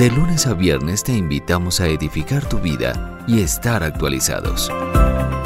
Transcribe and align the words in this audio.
De 0.00 0.10
lunes 0.10 0.46
a 0.46 0.54
viernes 0.54 1.04
te 1.04 1.12
invitamos 1.12 1.78
a 1.82 1.86
edificar 1.86 2.48
tu 2.48 2.58
vida 2.58 3.18
y 3.26 3.42
estar 3.42 3.82
actualizados. 3.82 4.70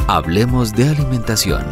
Hablemos 0.07 0.73
de 0.73 0.91
alimentación 0.91 1.65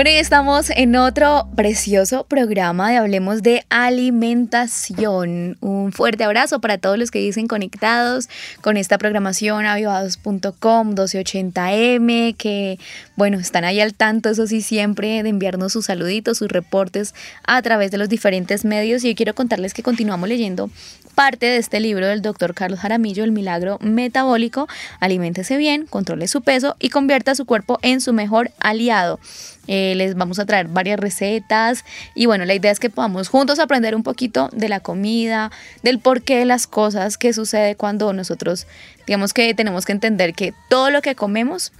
Bueno, 0.00 0.12
y 0.12 0.14
estamos 0.16 0.70
en 0.70 0.96
otro 0.96 1.46
precioso 1.54 2.24
programa 2.24 2.90
de 2.90 2.96
Hablemos 2.96 3.42
de 3.42 3.66
Alimentación. 3.68 5.58
Un 5.60 5.92
fuerte 5.92 6.24
abrazo 6.24 6.58
para 6.58 6.78
todos 6.78 6.96
los 6.96 7.10
que 7.10 7.18
dicen 7.18 7.46
conectados 7.46 8.30
con 8.62 8.78
esta 8.78 8.96
programación 8.96 9.66
avivados.com 9.66 10.94
1280M, 10.94 12.34
que 12.34 12.78
bueno, 13.16 13.38
están 13.38 13.64
ahí 13.64 13.78
al 13.78 13.92
tanto, 13.92 14.30
eso 14.30 14.46
sí, 14.46 14.62
siempre 14.62 15.22
de 15.22 15.28
enviarnos 15.28 15.74
sus 15.74 15.84
saluditos, 15.84 16.38
sus 16.38 16.48
reportes 16.48 17.14
a 17.44 17.60
través 17.60 17.90
de 17.90 17.98
los 17.98 18.08
diferentes 18.08 18.64
medios. 18.64 19.04
Y 19.04 19.10
yo 19.10 19.14
quiero 19.14 19.34
contarles 19.34 19.74
que 19.74 19.82
continuamos 19.82 20.30
leyendo 20.30 20.70
parte 21.14 21.44
de 21.44 21.58
este 21.58 21.78
libro 21.78 22.06
del 22.06 22.22
doctor 22.22 22.54
Carlos 22.54 22.80
Jaramillo, 22.80 23.22
El 23.22 23.32
Milagro 23.32 23.76
Metabólico. 23.82 24.66
Aliméntese 24.98 25.58
bien, 25.58 25.84
controle 25.84 26.26
su 26.26 26.40
peso 26.40 26.76
y 26.78 26.88
convierta 26.88 27.34
su 27.34 27.44
cuerpo 27.44 27.78
en 27.82 28.00
su 28.00 28.14
mejor 28.14 28.50
aliado. 28.60 29.20
Eh, 29.66 29.94
les 29.94 30.14
vamos 30.14 30.38
a 30.38 30.46
traer 30.46 30.68
varias 30.68 30.98
recetas 30.98 31.84
y 32.14 32.26
bueno, 32.26 32.44
la 32.44 32.54
idea 32.54 32.72
es 32.72 32.80
que 32.80 32.90
podamos 32.90 33.28
juntos 33.28 33.58
aprender 33.58 33.94
un 33.94 34.02
poquito 34.02 34.48
de 34.52 34.68
la 34.68 34.80
comida, 34.80 35.52
del 35.82 35.98
porqué 35.98 36.38
de 36.38 36.44
las 36.44 36.66
cosas, 36.66 37.18
que 37.18 37.32
sucede 37.32 37.76
cuando 37.76 38.12
nosotros, 38.12 38.66
digamos 39.06 39.32
que 39.32 39.54
tenemos 39.54 39.84
que 39.84 39.92
entender 39.92 40.34
que 40.34 40.54
todo 40.68 40.90
lo 40.90 41.02
que 41.02 41.14
comemos, 41.14 41.72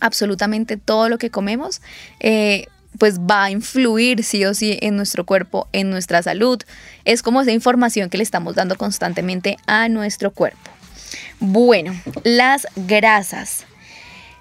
absolutamente 0.00 0.76
todo 0.76 1.08
lo 1.08 1.18
que 1.18 1.30
comemos, 1.30 1.80
eh, 2.20 2.66
pues 2.98 3.20
va 3.20 3.44
a 3.44 3.50
influir 3.50 4.24
sí 4.24 4.44
o 4.44 4.54
sí 4.54 4.78
en 4.80 4.96
nuestro 4.96 5.26
cuerpo, 5.26 5.68
en 5.72 5.90
nuestra 5.90 6.22
salud. 6.22 6.62
Es 7.04 7.22
como 7.22 7.42
esa 7.42 7.52
información 7.52 8.08
que 8.08 8.18
le 8.18 8.22
estamos 8.22 8.54
dando 8.54 8.76
constantemente 8.76 9.56
a 9.66 9.88
nuestro 9.88 10.30
cuerpo. 10.30 10.70
Bueno, 11.40 11.94
las 12.24 12.66
grasas. 12.74 13.66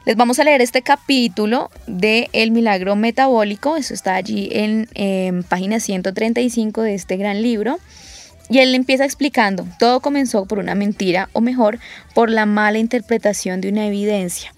Les 0.05 0.15
vamos 0.15 0.37
a 0.37 0.43
leer 0.43 0.61
este 0.61 0.83
capítulo 0.83 1.71
de 1.87 2.29
El 2.31 2.51
Milagro 2.51 2.95
Metabólico, 2.95 3.75
eso 3.75 3.95
está 3.95 4.13
allí 4.13 4.49
en, 4.51 5.43
página 5.49 5.79
135 5.79 6.83
de 6.83 6.93
este 6.93 7.17
gran 7.17 7.41
libro. 7.41 7.79
Y 8.47 8.59
él 8.59 8.75
empieza 8.75 9.03
explicando, 9.03 9.65
todo 9.79 10.01
comenzó 10.01 10.45
por 10.45 10.59
una 10.59 10.75
mentira, 10.75 11.29
o 11.33 11.41
mejor, 11.41 11.79
por 12.13 12.29
la 12.29 12.45
mala 12.45 12.77
interpretación 12.77 13.61
de 13.61 13.69
una 13.69 13.87
evidencia. 13.87 14.53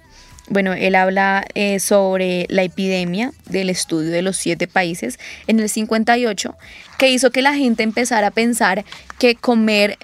Bueno, 0.50 0.74
él 0.74 0.96
habla 0.96 1.46
eh, 1.56 1.80
sobre 1.80 2.46
la 2.50 2.64
epidemia 2.64 3.32
del 3.46 3.70
estudio 3.70 4.12
de 4.12 4.22
los 4.22 4.36
siete 4.36 4.68
países 4.68 5.18
en 5.48 5.62
el 5.62 5.70
58, 5.70 6.58
que 6.98 7.10
hizo 7.10 7.32
que 7.32 7.42
la 7.42 7.54
gente 7.54 7.84
empezara 7.84 8.28
a 8.28 8.32
pensar 8.32 8.84
que 9.18 9.36
comer 9.36 9.98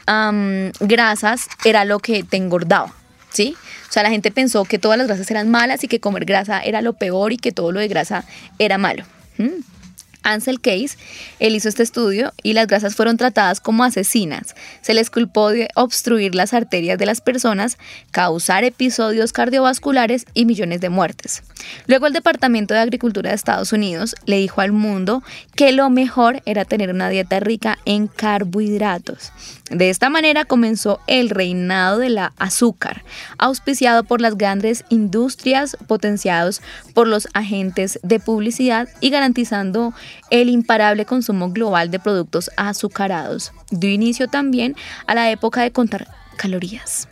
grasas 0.79 1.47
era 1.65 1.83
lo 1.83 1.99
que 1.99 2.23
te 2.23 2.37
engordaba, 2.37 2.95
¿sí? 3.33 3.55
O 3.89 3.91
sea, 3.91 4.03
la 4.03 4.09
gente 4.09 4.31
pensó 4.31 4.63
que 4.63 4.79
todas 4.79 4.97
las 4.97 5.07
grasas 5.07 5.29
eran 5.29 5.49
malas 5.49 5.83
y 5.83 5.87
que 5.87 5.99
comer 5.99 6.25
grasa 6.25 6.61
era 6.61 6.81
lo 6.81 6.93
peor 6.93 7.33
y 7.33 7.37
que 7.37 7.51
todo 7.51 7.71
lo 7.71 7.79
de 7.79 7.87
grasa 7.87 8.23
era 8.59 8.77
malo. 8.77 9.03
Ansel 10.23 10.59
Case, 10.61 10.97
él 11.39 11.55
hizo 11.55 11.69
este 11.69 11.83
estudio 11.83 12.33
y 12.41 12.53
las 12.53 12.67
grasas 12.67 12.95
fueron 12.95 13.17
tratadas 13.17 13.59
como 13.59 13.83
asesinas. 13.83 14.55
Se 14.81 14.93
les 14.93 15.09
culpó 15.09 15.49
de 15.49 15.69
obstruir 15.75 16.35
las 16.35 16.53
arterias 16.53 16.97
de 16.97 17.05
las 17.05 17.21
personas, 17.21 17.77
causar 18.11 18.63
episodios 18.63 19.33
cardiovasculares 19.33 20.25
y 20.33 20.45
millones 20.45 20.81
de 20.81 20.89
muertes. 20.89 21.43
Luego 21.87 22.07
el 22.07 22.13
Departamento 22.13 22.73
de 22.73 22.79
Agricultura 22.79 23.29
de 23.29 23.35
Estados 23.35 23.73
Unidos 23.73 24.15
le 24.25 24.37
dijo 24.37 24.61
al 24.61 24.71
mundo 24.71 25.23
que 25.55 25.71
lo 25.71 25.89
mejor 25.89 26.41
era 26.45 26.65
tener 26.65 26.89
una 26.89 27.09
dieta 27.09 27.39
rica 27.39 27.77
en 27.85 28.07
carbohidratos. 28.07 29.31
De 29.69 29.89
esta 29.89 30.09
manera 30.09 30.45
comenzó 30.45 30.99
el 31.07 31.29
reinado 31.29 31.99
de 31.99 32.09
la 32.09 32.33
azúcar, 32.37 33.03
auspiciado 33.37 34.03
por 34.03 34.21
las 34.21 34.37
grandes 34.37 34.85
industrias, 34.89 35.77
potenciados 35.87 36.61
por 36.93 37.07
los 37.07 37.27
agentes 37.33 37.99
de 38.03 38.19
publicidad 38.19 38.87
y 38.99 39.09
garantizando 39.09 39.93
el 40.29 40.49
imparable 40.49 41.05
consumo 41.05 41.51
global 41.51 41.91
de 41.91 41.99
productos 41.99 42.49
azucarados. 42.57 43.51
Dio 43.71 43.89
inicio 43.89 44.27
también 44.27 44.75
a 45.07 45.15
la 45.15 45.31
época 45.31 45.61
de 45.61 45.71
contar 45.71 46.07
calorías. 46.37 47.07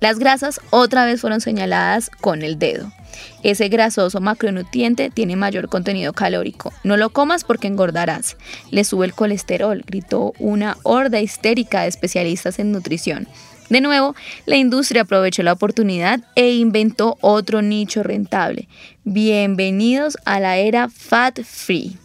Las 0.00 0.18
grasas 0.18 0.60
otra 0.70 1.04
vez 1.04 1.20
fueron 1.20 1.40
señaladas 1.40 2.10
con 2.20 2.42
el 2.42 2.58
dedo. 2.58 2.92
Ese 3.42 3.68
grasoso 3.68 4.20
macronutriente 4.20 5.10
tiene 5.10 5.36
mayor 5.36 5.68
contenido 5.68 6.12
calórico. 6.12 6.72
No 6.82 6.96
lo 6.96 7.10
comas 7.10 7.44
porque 7.44 7.68
engordarás. 7.68 8.36
Le 8.70 8.84
sube 8.84 9.06
el 9.06 9.14
colesterol, 9.14 9.84
gritó 9.86 10.32
una 10.38 10.76
horda 10.82 11.20
histérica 11.20 11.82
de 11.82 11.88
especialistas 11.88 12.58
en 12.58 12.72
nutrición. 12.72 13.28
De 13.68 13.80
nuevo, 13.80 14.14
la 14.44 14.56
industria 14.56 15.02
aprovechó 15.02 15.42
la 15.42 15.52
oportunidad 15.52 16.20
e 16.34 16.52
inventó 16.52 17.16
otro 17.20 17.62
nicho 17.62 18.02
rentable. 18.02 18.68
Bienvenidos 19.04 20.18
a 20.24 20.40
la 20.40 20.58
era 20.58 20.88
fat 20.88 21.40
free. 21.42 21.96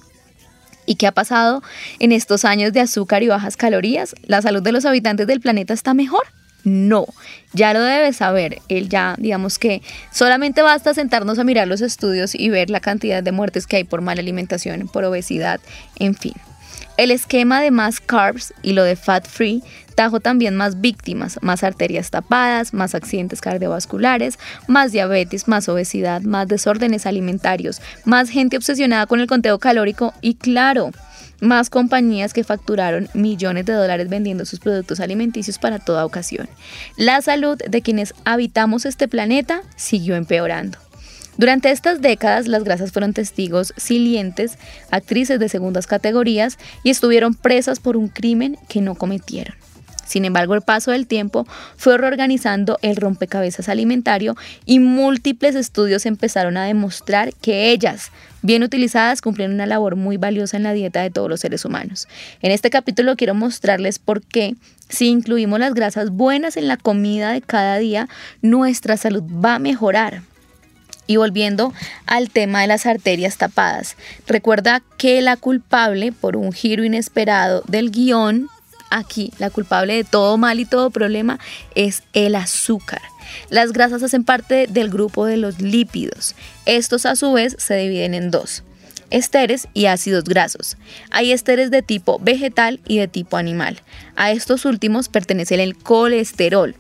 ¿Y 0.88 0.96
qué 0.96 1.06
ha 1.06 1.12
pasado 1.12 1.62
en 2.00 2.12
estos 2.12 2.46
años 2.46 2.74
de 2.74 2.80
azúcar 2.80 3.22
y 3.22 3.28
bajas 3.28 3.58
calorías? 3.58 4.16
¿La 4.24 4.42
salud 4.42 4.64
de 4.64 4.72
los 4.72 4.86
habitantes 4.86 5.28
del 5.28 5.42
planeta 5.42 5.76
está 5.76 5.94
mejor? 5.94 6.24
No, 6.64 7.06
ya 7.54 7.74
lo 7.74 7.82
debes 7.82 8.18
saber. 8.18 8.60
Él 8.68 8.90
ya, 8.90 9.16
digamos 9.20 9.60
que 9.60 9.82
solamente 10.12 10.62
basta 10.62 10.94
sentarnos 10.94 11.38
a 11.40 11.44
mirar 11.44 11.68
los 11.68 11.82
estudios 11.82 12.34
y 12.34 12.50
ver 12.50 12.70
la 12.70 12.80
cantidad 12.80 13.22
de 13.22 13.32
muertes 13.32 13.68
que 13.68 13.78
hay 13.78 13.84
por 13.84 14.02
mala 14.02 14.22
alimentación, 14.22 14.88
por 14.88 15.04
obesidad, 15.04 15.60
en 16.00 16.16
fin. 16.16 16.34
El 16.98 17.12
esquema 17.12 17.62
de 17.62 17.70
más 17.70 18.00
carbs 18.00 18.54
y 18.64 18.74
lo 18.74 18.84
de 18.84 18.96
fat 18.96 19.28
free 19.28 19.62
trajo 19.94 20.20
también 20.20 20.56
más 20.56 20.82
víctimas, 20.82 21.40
más 21.42 21.64
arterias 21.64 22.10
tapadas, 22.10 22.74
más 22.74 22.96
accidentes 22.96 23.40
cardiovasculares, 23.40 24.40
más 24.68 24.92
diabetes, 24.92 25.48
más 25.48 25.70
obesidad, 25.70 26.22
más 26.22 26.48
desórdenes 26.48 27.06
alimentarios, 27.06 27.82
más 28.04 28.30
gente 28.30 28.58
obsesionada 28.58 29.06
con 29.06 29.20
el 29.20 29.28
conteo 29.28 29.60
calórico 29.60 30.14
y 30.22 30.36
claro, 30.36 30.92
más 31.40 31.70
compañías 31.70 32.34
que 32.34 32.44
facturaron 32.44 33.10
millones 33.14 33.66
de 33.66 33.74
dólares 33.74 34.10
vendiendo 34.10 34.46
sus 34.46 34.60
productos 34.60 35.00
alimenticios 35.00 35.60
para 35.60 35.80
toda 35.80 36.06
ocasión. 36.06 36.50
La 36.96 37.22
salud 37.22 37.58
de 37.58 37.82
quienes 37.82 38.14
habitamos 38.26 38.86
este 38.86 39.08
planeta 39.08 39.62
siguió 39.76 40.16
empeorando. 40.16 40.87
Durante 41.38 41.70
estas 41.70 42.02
décadas, 42.02 42.48
las 42.48 42.64
grasas 42.64 42.92
fueron 42.92 43.14
testigos 43.14 43.74
silientes, 43.78 44.58
actrices 44.90 45.40
de 45.40 45.50
segundas 45.50 45.86
categorías 45.86 46.58
y 46.84 46.90
estuvieron 46.90 47.36
presas 47.36 47.80
por 47.80 47.96
un 47.96 48.08
crimen 48.08 48.58
que 48.68 48.82
no 48.82 48.96
cometieron. 48.96 49.56
Sin 50.08 50.26
embargo, 50.26 50.56
el 50.56 50.62
paso 50.62 50.92
del 50.92 51.06
tiempo 51.06 51.46
fue 51.76 51.98
reorganizando 51.98 52.80
el 52.82 52.96
rompecabezas 52.96 53.70
alimentario 53.70 54.36
y 54.66 54.80
múltiples 54.80 55.54
estudios 55.54 56.06
empezaron 56.06 56.56
a 56.58 56.66
demostrar 56.66 57.34
que 57.36 57.72
ellas, 57.72 58.12
bien 58.42 58.64
utilizadas, 58.64 59.22
cumplían 59.22 59.54
una 59.54 59.66
labor 59.66 59.98
muy 59.98 60.16
valiosa 60.16 60.58
en 60.58 60.64
la 60.64 60.74
dieta 60.74 61.02
de 61.02 61.12
todos 61.12 61.30
los 61.30 61.42
seres 61.42 61.66
humanos. 61.66 62.08
En 62.42 62.52
este 62.52 62.70
capítulo 62.70 63.18
quiero 63.18 63.36
mostrarles 63.36 64.00
por 64.00 64.24
qué, 64.24 64.56
si 64.90 65.10
incluimos 65.10 65.60
las 65.60 65.74
grasas 65.74 66.10
buenas 66.10 66.56
en 66.56 66.70
la 66.70 66.78
comida 66.78 67.34
de 67.34 67.42
cada 67.42 67.78
día, 67.78 68.08
nuestra 68.42 68.96
salud 68.96 69.24
va 69.24 69.56
a 69.56 69.60
mejorar. 69.60 70.22
Y 71.08 71.16
volviendo 71.16 71.74
al 72.06 72.30
tema 72.30 72.62
de 72.62 72.68
las 72.68 72.86
arterias 72.86 73.38
tapadas, 73.38 73.96
recuerda 74.28 74.84
que 74.98 75.22
la 75.22 75.38
culpable 75.38 76.12
por 76.12 76.36
un 76.36 76.52
giro 76.52 76.84
inesperado 76.84 77.64
del 77.68 77.92
guion 77.92 78.50
aquí 78.90 79.32
la 79.38 79.50
culpable 79.50 79.96
de 79.96 80.04
todo 80.04 80.38
mal 80.38 80.60
y 80.60 80.66
todo 80.66 80.90
problema 80.90 81.40
es 81.76 82.04
el 82.14 82.36
azúcar. 82.36 83.02
Las 83.50 83.74
grasas 83.74 84.04
hacen 84.04 84.24
parte 84.24 84.68
del 84.68 84.90
grupo 84.90 85.26
de 85.26 85.38
los 85.38 85.62
lípidos. 85.62 86.36
Estos 86.66 87.06
a 87.06 87.16
su 87.16 87.34
vez 87.34 87.56
se 87.60 87.76
dividen 87.76 88.14
en 88.14 88.32
dos, 88.32 88.64
esteres 89.10 89.68
y 89.74 89.86
ácidos 89.86 90.24
grasos. 90.24 90.78
Hay 91.12 91.32
esteres 91.32 91.72
de 91.72 91.82
tipo 91.82 92.20
vegetal 92.20 92.80
y 92.88 93.00
de 93.00 93.08
tipo 93.08 93.38
animal. 93.38 93.82
A 94.16 94.32
estos 94.32 94.66
últimos 94.66 95.10
pertenece 95.10 95.62
el 95.62 95.78
colesterol. 95.78 96.76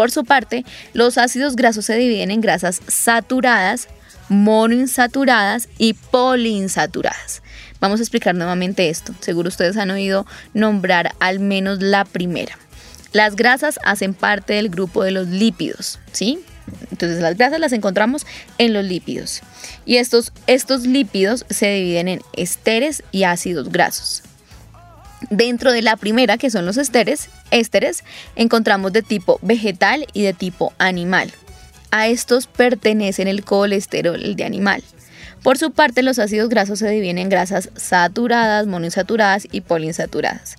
Por 0.00 0.10
su 0.10 0.24
parte, 0.24 0.64
los 0.94 1.18
ácidos 1.18 1.56
grasos 1.56 1.84
se 1.84 1.94
dividen 1.94 2.30
en 2.30 2.40
grasas 2.40 2.80
saturadas, 2.88 3.86
monoinsaturadas 4.30 5.68
y 5.76 5.92
poliinsaturadas. 5.92 7.42
Vamos 7.80 8.00
a 8.00 8.02
explicar 8.04 8.34
nuevamente 8.34 8.88
esto. 8.88 9.12
Seguro 9.20 9.50
ustedes 9.50 9.76
han 9.76 9.90
oído 9.90 10.24
nombrar 10.54 11.12
al 11.20 11.38
menos 11.38 11.82
la 11.82 12.06
primera. 12.06 12.58
Las 13.12 13.36
grasas 13.36 13.78
hacen 13.84 14.14
parte 14.14 14.54
del 14.54 14.70
grupo 14.70 15.04
de 15.04 15.10
los 15.10 15.28
lípidos, 15.28 15.98
¿sí? 16.12 16.38
Entonces 16.90 17.20
las 17.20 17.36
grasas 17.36 17.60
las 17.60 17.74
encontramos 17.74 18.24
en 18.56 18.72
los 18.72 18.86
lípidos. 18.86 19.42
Y 19.84 19.96
estos, 19.96 20.32
estos 20.46 20.86
lípidos 20.86 21.44
se 21.50 21.74
dividen 21.74 22.08
en 22.08 22.22
esteres 22.32 23.02
y 23.12 23.24
ácidos 23.24 23.70
grasos. 23.70 24.22
Dentro 25.28 25.72
de 25.72 25.82
la 25.82 25.96
primera, 25.96 26.38
que 26.38 26.50
son 26.50 26.64
los 26.64 26.78
esteres, 26.78 27.28
ésteres, 27.50 28.04
encontramos 28.36 28.92
de 28.92 29.02
tipo 29.02 29.38
vegetal 29.42 30.06
y 30.14 30.22
de 30.22 30.32
tipo 30.32 30.72
animal. 30.78 31.30
A 31.90 32.08
estos 32.08 32.46
pertenecen 32.46 33.28
el 33.28 33.44
colesterol 33.44 34.36
de 34.36 34.44
animal. 34.44 34.82
Por 35.42 35.58
su 35.58 35.72
parte, 35.72 36.02
los 36.02 36.18
ácidos 36.18 36.48
grasos 36.48 36.78
se 36.78 36.88
dividen 36.88 37.18
en 37.18 37.28
grasas 37.28 37.70
saturadas, 37.74 38.66
monoinsaturadas 38.66 39.46
y 39.50 39.62
poliinsaturadas. 39.62 40.56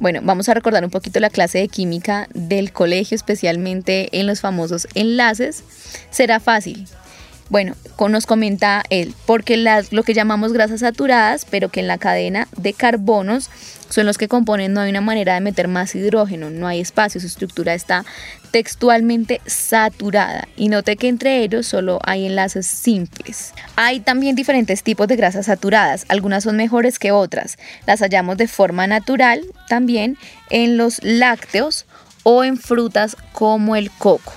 Bueno, 0.00 0.20
vamos 0.22 0.48
a 0.48 0.54
recordar 0.54 0.84
un 0.84 0.90
poquito 0.90 1.20
la 1.20 1.30
clase 1.30 1.58
de 1.58 1.68
química 1.68 2.28
del 2.34 2.72
colegio, 2.72 3.14
especialmente 3.14 4.18
en 4.18 4.26
los 4.26 4.40
famosos 4.40 4.88
enlaces. 4.94 5.62
Será 6.10 6.40
fácil. 6.40 6.86
Bueno, 7.50 7.74
nos 8.08 8.26
comenta 8.26 8.82
él, 8.90 9.14
porque 9.26 9.56
las, 9.56 9.92
lo 9.92 10.02
que 10.02 10.14
llamamos 10.14 10.52
grasas 10.52 10.80
saturadas, 10.80 11.46
pero 11.48 11.68
que 11.68 11.80
en 11.80 11.86
la 11.86 11.98
cadena 11.98 12.48
de 12.56 12.72
carbonos 12.72 13.50
son 13.88 14.06
los 14.06 14.18
que 14.18 14.28
componen, 14.28 14.72
no 14.72 14.80
hay 14.80 14.90
una 14.90 15.00
manera 15.00 15.34
de 15.34 15.40
meter 15.40 15.68
más 15.68 15.94
hidrógeno, 15.94 16.50
no 16.50 16.66
hay 16.66 16.80
espacio, 16.80 17.20
su 17.20 17.26
estructura 17.26 17.74
está 17.74 18.04
textualmente 18.50 19.40
saturada. 19.46 20.48
Y 20.56 20.68
note 20.68 20.96
que 20.96 21.08
entre 21.08 21.42
ellos 21.42 21.66
solo 21.66 21.98
hay 22.02 22.26
enlaces 22.26 22.66
simples. 22.66 23.52
Hay 23.76 24.00
también 24.00 24.36
diferentes 24.36 24.82
tipos 24.82 25.06
de 25.06 25.16
grasas 25.16 25.46
saturadas, 25.46 26.06
algunas 26.08 26.44
son 26.44 26.56
mejores 26.56 26.98
que 26.98 27.12
otras. 27.12 27.58
Las 27.86 28.00
hallamos 28.00 28.36
de 28.36 28.48
forma 28.48 28.86
natural 28.86 29.42
también 29.68 30.16
en 30.50 30.76
los 30.76 31.02
lácteos 31.02 31.86
o 32.22 32.42
en 32.42 32.56
frutas 32.56 33.16
como 33.32 33.76
el 33.76 33.90
coco 33.90 34.32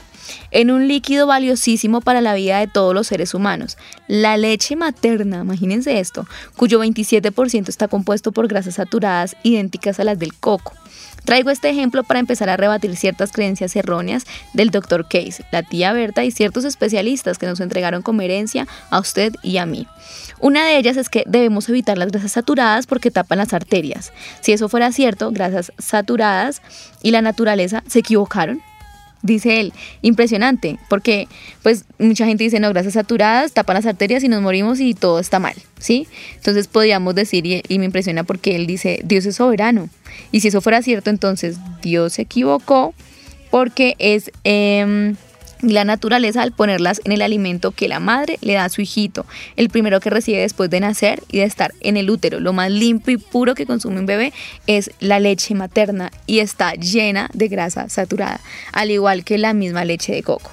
en 0.52 0.72
un 0.72 0.88
líquido 0.88 1.28
valiosísimo 1.28 2.02
para 2.02 2.22
la 2.22 2.34
vida 2.34 2.60
de 2.60 2.68
todos 2.68 2.94
los 2.94 3.08
seres 3.08 3.34
humanos, 3.34 3.78
la 4.08 4.38
leche 4.38 4.76
materna, 4.76 5.42
imagínense 5.42 6.00
esto, 6.00 6.28
cuyo 6.56 6.84
27% 6.84 7.70
está 7.70 7.88
compuesto 7.88 8.32
por 8.32 8.48
grasas 8.48 8.76
saturadas 8.76 9.36
idénticas 9.44 10.00
a 10.00 10.04
las 10.04 10.20
del 10.20 10.34
coco. 10.34 10.74
Traigo 11.28 11.50
este 11.50 11.70
ejemplo 11.70 12.06
para 12.06 12.22
empezar 12.22 12.50
a 12.50 12.56
rebatir 12.56 12.96
ciertas 12.96 13.34
creencias 13.34 13.76
erróneas 13.76 14.24
del 14.54 14.70
Dr. 14.70 15.10
Case, 15.10 15.44
la 15.52 15.62
tía 15.62 15.92
Berta 15.92 16.24
y 16.24 16.32
ciertos 16.32 16.64
especialistas 16.64 17.38
que 17.38 17.46
nos 17.46 17.60
entregaron 17.60 18.02
como 18.02 18.22
herencia 18.22 18.66
a 18.90 19.00
usted 19.02 19.34
y 19.44 19.58
a 19.58 19.66
mí. 19.66 19.88
Una 20.40 20.66
de 20.66 20.78
ellas 20.78 20.96
es 20.96 21.10
que 21.10 21.26
debemos 21.28 21.68
evitar 21.68 21.98
las 21.98 22.14
grasas 22.14 22.32
saturadas 22.32 22.88
porque 22.88 23.12
tapan 23.12 23.40
las 23.40 23.54
arterias. 23.54 24.14
Si 24.40 24.54
eso 24.54 24.70
fuera 24.70 24.94
cierto, 24.94 25.32
grasas 25.32 25.74
saturadas 25.78 26.62
y 27.04 27.12
la 27.12 27.22
naturaleza 27.22 27.84
se 27.88 28.00
equivocaron 28.00 28.62
dice 29.28 29.60
él, 29.60 29.74
impresionante, 30.02 30.80
porque 30.90 31.28
pues 31.62 31.86
mucha 32.00 32.26
gente 32.26 32.44
dice, 32.44 32.60
no, 32.60 32.70
grasas 32.70 32.94
saturadas 32.94 33.52
tapan 33.52 33.76
las 33.76 33.86
arterias 33.86 34.24
y 34.24 34.28
nos 34.28 34.42
morimos 34.42 34.80
y 34.80 34.94
todo 34.94 35.20
está 35.20 35.40
mal, 35.40 35.56
¿sí? 35.80 36.08
Entonces 36.36 36.68
podríamos 36.68 37.14
decir, 37.14 37.46
y, 37.46 37.80
me 37.80 37.86
impresiona 37.86 38.24
porque 38.24 38.56
él 38.56 38.66
dice, 38.66 39.02
Dios 39.04 39.26
es 39.26 39.36
soberano, 39.36 39.90
y 40.32 40.40
si 40.40 40.48
eso 40.48 40.62
fuera 40.62 40.82
cierto, 40.82 41.10
entonces 41.10 41.58
Dios 41.82 42.14
se 42.14 42.24
equivocó 42.24 42.94
porque 43.52 43.96
es... 44.00 44.32
La 45.62 45.86
naturaleza 45.86 46.44
al 46.44 46.52
ponerlas 46.52 47.02
en 47.04 47.12
el 47.12 47.22
alimento 47.24 47.72
que 47.72 47.88
la 47.88 48.00
madre 48.00 48.38
le 48.42 48.54
da 48.54 48.66
a 48.66 48.70
su 48.70 48.82
hijito, 48.82 49.26
el 49.56 49.70
primero 49.70 50.00
que 50.00 50.12
recibe 50.12 50.40
después 50.40 50.70
de 50.70 50.80
nacer 50.80 51.24
y 51.32 51.40
de 51.40 51.46
estar 51.46 51.74
en 51.82 51.98
el 51.98 52.12
útero. 52.12 52.40
Lo 52.40 52.54
más 52.54 52.70
limpio 52.70 53.16
y 53.16 53.18
puro 53.18 53.56
que 53.56 53.66
consume 53.66 54.00
un 54.00 54.06
bebé 54.06 54.34
es 54.68 54.92
la 55.00 55.20
leche 55.20 55.56
materna 55.56 56.12
y 56.28 56.40
está 56.40 56.74
llena 56.74 57.30
de 57.34 57.48
grasa 57.48 57.90
saturada, 57.90 58.40
al 58.72 58.92
igual 58.92 59.24
que 59.24 59.40
la 59.40 59.54
misma 59.54 59.84
leche 59.84 60.14
de 60.14 60.22
coco. 60.22 60.52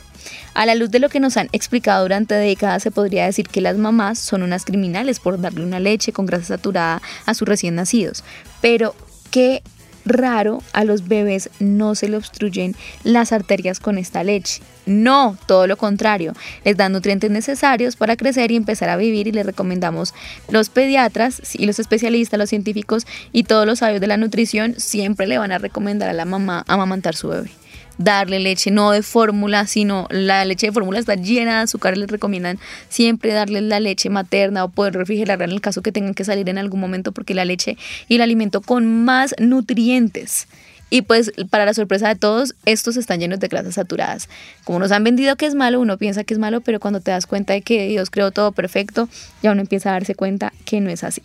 A 0.55 0.67
la 0.67 0.75
luz 0.75 0.91
de 0.91 1.01
lo 1.01 1.09
que 1.09 1.21
nos 1.21 1.37
han 1.37 1.49
explicado 1.53 2.03
durante 2.03 2.35
décadas, 2.35 2.83
se 2.83 2.91
podría 2.91 3.27
decir 3.27 3.49
que 3.49 3.61
las 3.61 3.77
mamás 3.77 4.19
son 4.19 4.43
unas 4.43 4.65
criminales 4.65 5.21
por 5.21 5.41
darle 5.41 5.65
una 5.65 5.81
leche 5.81 6.13
con 6.13 6.27
grasa 6.27 6.47
saturada 6.47 7.03
a 7.27 7.35
sus 7.35 7.47
recién 7.47 7.75
nacidos. 7.75 8.25
Pero, 8.63 8.95
¿qué 9.31 9.63
raro 10.05 10.63
a 10.73 10.85
los 10.85 11.09
bebés 11.09 11.51
no 11.61 11.95
se 11.95 12.09
le 12.09 12.17
obstruyen 12.17 12.75
las 13.03 13.33
arterias 13.33 13.81
con 13.81 13.99
esta 13.99 14.25
leche. 14.25 14.63
No, 14.87 15.37
todo 15.47 15.67
lo 15.67 15.77
contrario, 15.77 16.35
les 16.65 16.77
dan 16.77 16.93
nutrientes 16.93 17.31
necesarios 17.31 17.97
para 17.97 18.17
crecer 18.17 18.51
y 18.51 18.57
empezar 18.57 18.91
a 18.91 18.97
vivir 18.97 19.27
y 19.27 19.33
les 19.33 19.47
recomendamos 19.47 20.13
los 20.49 20.69
pediatras 20.69 21.55
y 21.55 21.67
los 21.67 21.79
especialistas, 21.79 22.39
los 22.39 22.51
científicos 22.51 23.07
y 23.33 23.45
todos 23.45 23.67
los 23.67 23.79
sabios 23.79 24.01
de 24.01 24.07
la 24.07 24.19
nutrición 24.19 24.75
siempre 24.79 25.27
le 25.27 25.39
van 25.39 25.53
a 25.53 25.59
recomendar 25.59 26.11
a 26.11 26.13
la 26.13 26.27
mamá 26.27 26.65
amamantar 26.69 27.17
su 27.17 27.29
bebé 27.29 27.51
darle 27.99 28.41
leche, 28.41 28.71
no 28.71 28.91
de 28.91 29.03
fórmula, 29.03 29.67
sino 29.67 30.07
la 30.11 30.45
leche 30.45 30.69
de 30.69 30.73
fórmula 30.73 30.99
está 30.99 31.15
llena 31.15 31.59
de 31.59 31.63
azúcar, 31.65 31.97
les 31.97 32.11
recomiendan 32.11 32.59
siempre 32.89 33.33
darle 33.33 33.61
la 33.61 33.81
leche 33.81 34.11
materna 34.11 34.65
o 34.65 34.69
poder 34.69 34.95
refrigerarla 34.95 35.45
en 35.45 35.53
el 35.53 35.61
caso 35.61 35.83
que 35.83 35.93
tengan 35.93 36.15
que 36.15 36.25
salir 36.25 36.49
en 36.49 36.59
algún 36.59 36.81
momento 36.81 37.13
porque 37.13 37.35
la 37.35 37.45
leche 37.45 37.77
y 38.09 38.17
el 38.17 38.23
alimento 38.23 38.61
con 38.61 39.05
más 39.05 39.35
nutrientes. 39.39 40.49
Y 40.91 41.03
pues 41.03 41.33
para 41.51 41.65
la 41.65 41.75
sorpresa 41.75 42.09
de 42.09 42.15
todos, 42.15 42.55
estos 42.67 42.97
están 42.97 43.19
llenos 43.19 43.41
de 43.41 43.49
grasas 43.49 43.75
saturadas. 43.75 44.29
Como 44.65 44.79
nos 44.79 44.93
han 44.93 45.03
vendido 45.03 45.35
que 45.37 45.47
es 45.47 45.55
malo, 45.55 45.81
uno 45.81 45.99
piensa 45.99 46.25
que 46.25 46.35
es 46.35 46.39
malo, 46.39 46.61
pero 46.61 46.79
cuando 46.79 47.01
te 47.01 47.11
das 47.11 47.27
cuenta 47.27 47.53
de 47.53 47.63
que 47.63 47.89
Dios 47.89 48.11
creó 48.11 48.31
todo 48.31 48.53
perfecto, 48.53 49.09
ya 49.43 49.53
uno 49.53 49.63
empieza 49.63 49.91
a 49.91 49.95
darse 49.95 50.15
cuenta 50.15 50.53
que 50.65 50.81
no 50.81 50.91
es 50.91 51.03
así. 51.03 51.23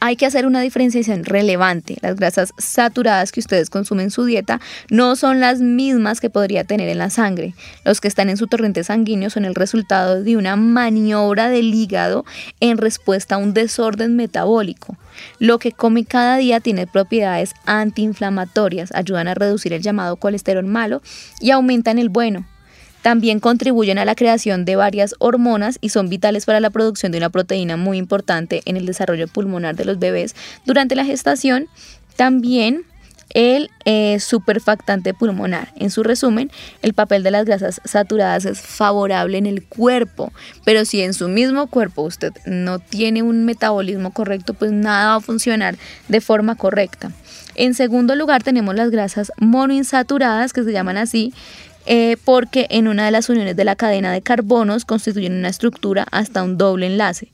Hay 0.00 0.16
que 0.16 0.26
hacer 0.26 0.46
una 0.46 0.60
diferenciación 0.60 1.24
relevante. 1.24 1.96
Las 2.00 2.16
grasas 2.16 2.52
saturadas 2.58 3.32
que 3.32 3.40
ustedes 3.40 3.70
consumen 3.70 4.04
en 4.04 4.10
su 4.10 4.24
dieta 4.24 4.60
no 4.90 5.16
son 5.16 5.40
las 5.40 5.60
mismas 5.60 6.20
que 6.20 6.30
podría 6.30 6.64
tener 6.64 6.88
en 6.88 6.98
la 6.98 7.10
sangre. 7.10 7.54
Los 7.84 8.00
que 8.00 8.08
están 8.08 8.30
en 8.30 8.36
su 8.36 8.46
torrente 8.46 8.84
sanguíneo 8.84 9.30
son 9.30 9.44
el 9.44 9.54
resultado 9.54 10.22
de 10.22 10.36
una 10.36 10.56
maniobra 10.56 11.48
del 11.48 11.74
hígado 11.74 12.24
en 12.60 12.78
respuesta 12.78 13.36
a 13.36 13.38
un 13.38 13.54
desorden 13.54 14.16
metabólico. 14.16 14.96
Lo 15.38 15.58
que 15.58 15.72
come 15.72 16.04
cada 16.04 16.36
día 16.36 16.60
tiene 16.60 16.86
propiedades 16.86 17.54
antiinflamatorias, 17.66 18.92
ayudan 18.94 19.28
a 19.28 19.34
reducir 19.34 19.72
el 19.72 19.82
llamado 19.82 20.16
colesterol 20.16 20.64
malo 20.64 21.02
y 21.40 21.50
aumentan 21.50 21.98
el 21.98 22.08
bueno. 22.08 22.46
También 23.02 23.40
contribuyen 23.40 23.98
a 23.98 24.04
la 24.04 24.14
creación 24.14 24.64
de 24.64 24.76
varias 24.76 25.14
hormonas 25.18 25.78
y 25.80 25.90
son 25.90 26.08
vitales 26.08 26.46
para 26.46 26.60
la 26.60 26.70
producción 26.70 27.12
de 27.12 27.18
una 27.18 27.30
proteína 27.30 27.76
muy 27.76 27.98
importante 27.98 28.62
en 28.64 28.76
el 28.76 28.86
desarrollo 28.86 29.28
pulmonar 29.28 29.76
de 29.76 29.84
los 29.84 29.98
bebés 29.98 30.34
durante 30.64 30.94
la 30.94 31.04
gestación. 31.04 31.68
También 32.16 32.84
el 33.34 33.70
eh, 33.84 34.20
superfactante 34.20 35.14
pulmonar. 35.14 35.72
En 35.76 35.90
su 35.90 36.02
resumen, 36.02 36.50
el 36.82 36.94
papel 36.94 37.22
de 37.22 37.30
las 37.30 37.44
grasas 37.44 37.80
saturadas 37.84 38.44
es 38.44 38.60
favorable 38.60 39.38
en 39.38 39.46
el 39.46 39.64
cuerpo, 39.64 40.32
pero 40.64 40.84
si 40.84 41.02
en 41.02 41.14
su 41.14 41.28
mismo 41.28 41.66
cuerpo 41.66 42.02
usted 42.02 42.32
no 42.46 42.78
tiene 42.78 43.22
un 43.22 43.44
metabolismo 43.44 44.12
correcto, 44.12 44.54
pues 44.54 44.72
nada 44.72 45.10
va 45.10 45.14
a 45.16 45.20
funcionar 45.20 45.76
de 46.08 46.20
forma 46.20 46.54
correcta. 46.54 47.12
En 47.54 47.74
segundo 47.74 48.14
lugar 48.14 48.44
tenemos 48.44 48.76
las 48.76 48.90
grasas 48.90 49.32
monoinsaturadas, 49.38 50.52
que 50.52 50.62
se 50.62 50.72
llaman 50.72 50.96
así, 50.96 51.34
eh, 51.90 52.18
porque 52.22 52.66
en 52.68 52.86
una 52.86 53.06
de 53.06 53.10
las 53.10 53.30
uniones 53.30 53.56
de 53.56 53.64
la 53.64 53.74
cadena 53.74 54.12
de 54.12 54.20
carbonos 54.20 54.84
constituyen 54.84 55.32
una 55.32 55.48
estructura 55.48 56.06
hasta 56.10 56.42
un 56.42 56.58
doble 56.58 56.86
enlace. 56.86 57.32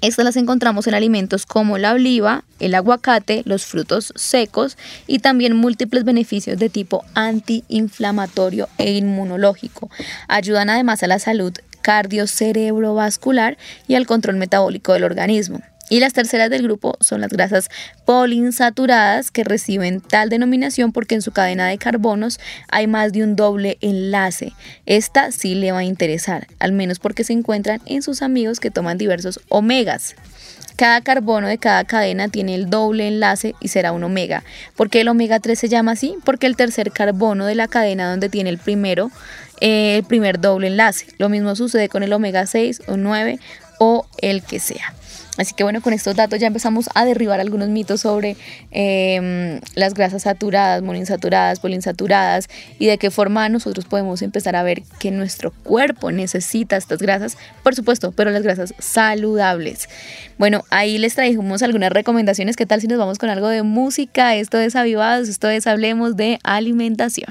Estas 0.00 0.24
las 0.24 0.36
encontramos 0.36 0.86
en 0.86 0.94
alimentos 0.94 1.44
como 1.44 1.76
la 1.76 1.92
oliva, 1.92 2.44
el 2.60 2.74
aguacate, 2.74 3.42
los 3.44 3.66
frutos 3.66 4.14
secos 4.16 4.78
y 5.06 5.18
también 5.18 5.54
múltiples 5.54 6.04
beneficios 6.04 6.58
de 6.58 6.70
tipo 6.70 7.04
antiinflamatorio 7.14 8.68
e 8.78 8.92
inmunológico. 8.92 9.90
Ayudan 10.28 10.70
además 10.70 11.02
a 11.02 11.06
la 11.06 11.18
salud 11.18 11.52
cardio-cerebrovascular 11.82 13.58
y 13.86 13.96
al 13.96 14.06
control 14.06 14.36
metabólico 14.36 14.94
del 14.94 15.04
organismo. 15.04 15.60
Y 15.88 16.00
las 16.00 16.12
terceras 16.12 16.50
del 16.50 16.62
grupo 16.62 16.96
son 17.00 17.20
las 17.20 17.30
grasas 17.30 17.68
poliinsaturadas 18.04 19.30
que 19.30 19.44
reciben 19.44 20.00
tal 20.00 20.30
denominación 20.30 20.92
porque 20.92 21.14
en 21.14 21.22
su 21.22 21.30
cadena 21.30 21.68
de 21.68 21.78
carbonos 21.78 22.40
hay 22.68 22.88
más 22.88 23.12
de 23.12 23.22
un 23.22 23.36
doble 23.36 23.78
enlace. 23.80 24.52
Esta 24.84 25.30
sí 25.30 25.54
le 25.54 25.70
va 25.70 25.78
a 25.78 25.84
interesar, 25.84 26.48
al 26.58 26.72
menos 26.72 26.98
porque 26.98 27.22
se 27.22 27.34
encuentran 27.34 27.80
en 27.86 28.02
sus 28.02 28.22
amigos 28.22 28.58
que 28.58 28.72
toman 28.72 28.98
diversos 28.98 29.40
omegas. 29.48 30.16
Cada 30.76 31.00
carbono 31.00 31.48
de 31.48 31.56
cada 31.56 31.84
cadena 31.84 32.28
tiene 32.28 32.54
el 32.54 32.68
doble 32.68 33.08
enlace 33.08 33.54
y 33.60 33.68
será 33.68 33.92
un 33.92 34.04
omega. 34.04 34.44
¿Por 34.76 34.90
qué 34.90 35.00
el 35.00 35.08
omega 35.08 35.40
3 35.40 35.58
se 35.58 35.68
llama 35.68 35.92
así? 35.92 36.16
Porque 36.24 36.46
el 36.46 36.56
tercer 36.56 36.90
carbono 36.90 37.46
de 37.46 37.54
la 37.54 37.66
cadena 37.66 38.10
donde 38.10 38.28
tiene 38.28 38.50
el 38.50 38.58
primero, 38.58 39.10
eh, 39.60 39.96
el 39.96 40.04
primer 40.04 40.38
doble 40.38 40.66
enlace. 40.66 41.06
Lo 41.16 41.30
mismo 41.30 41.56
sucede 41.56 41.88
con 41.88 42.02
el 42.02 42.12
omega 42.12 42.46
6 42.46 42.82
o 42.88 42.98
9 42.98 43.38
o 43.78 44.06
el 44.18 44.42
que 44.42 44.60
sea. 44.60 44.92
Así 45.36 45.54
que 45.54 45.64
bueno, 45.64 45.80
con 45.80 45.92
estos 45.92 46.16
datos 46.16 46.38
ya 46.38 46.46
empezamos 46.46 46.88
a 46.94 47.04
derribar 47.04 47.40
algunos 47.40 47.68
mitos 47.68 48.00
sobre 48.00 48.36
em, 48.70 49.60
las 49.74 49.94
grasas 49.94 50.22
saturadas, 50.22 50.82
monoinsaturadas, 50.82 51.60
poliinsaturadas 51.60 52.48
y 52.78 52.86
de 52.86 52.98
qué 52.98 53.10
forma 53.10 53.48
nosotros 53.48 53.84
podemos 53.84 54.22
empezar 54.22 54.56
a 54.56 54.62
ver 54.62 54.82
que 54.98 55.10
nuestro 55.10 55.50
cuerpo 55.50 56.10
necesita 56.10 56.76
estas 56.76 57.00
grasas, 57.00 57.36
por 57.62 57.74
supuesto, 57.74 58.12
pero 58.12 58.30
las 58.30 58.42
grasas 58.42 58.74
saludables. 58.78 59.88
Bueno, 60.38 60.64
ahí 60.70 60.98
les 60.98 61.14
trajimos 61.14 61.62
algunas 61.62 61.90
recomendaciones. 61.90 62.56
¿Qué 62.56 62.66
tal 62.66 62.80
si 62.80 62.86
nos 62.86 62.98
vamos 62.98 63.18
con 63.18 63.30
algo 63.30 63.48
de 63.48 63.62
música? 63.62 64.34
Esto 64.34 64.58
es 64.58 64.76
Avivados, 64.76 65.28
esto 65.28 65.48
es 65.48 65.66
Hablemos 65.66 66.16
de 66.16 66.38
Alimentación. 66.42 67.28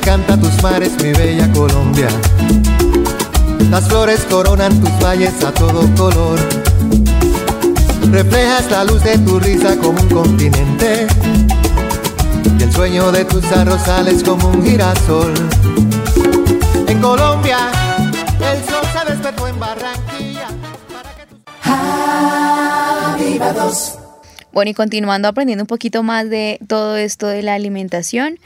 Canta 0.00 0.36
tus 0.36 0.62
mares, 0.62 0.92
mi 1.02 1.12
bella 1.12 1.50
Colombia. 1.52 2.08
Las 3.70 3.88
flores 3.88 4.26
coronan 4.30 4.78
tus 4.80 4.90
valles 5.00 5.44
a 5.44 5.52
todo 5.52 5.82
color. 5.94 6.38
Reflejas 8.10 8.70
la 8.70 8.84
luz 8.84 9.02
de 9.02 9.18
tu 9.18 9.38
risa 9.38 9.76
como 9.76 10.00
un 10.00 10.08
continente. 10.08 11.06
Y 12.58 12.62
el 12.62 12.72
sueño 12.72 13.12
de 13.12 13.24
tus 13.24 13.44
arrozales 13.52 14.22
como 14.22 14.48
un 14.48 14.64
girasol. 14.64 15.34
En 16.86 17.00
Colombia, 17.00 17.58
el 18.40 18.64
sol 18.64 18.84
se 18.92 19.12
despertó 19.12 19.46
en 19.48 19.60
Barranquilla. 19.60 20.48
Para 20.92 21.14
que. 21.14 21.28
Bueno, 24.52 24.70
y 24.70 24.74
continuando 24.74 25.28
aprendiendo 25.28 25.62
un 25.62 25.68
poquito 25.68 26.02
más 26.02 26.28
de 26.30 26.58
todo 26.66 26.96
esto 26.96 27.26
de 27.26 27.42
la 27.42 27.54
alimentación, 27.54 28.38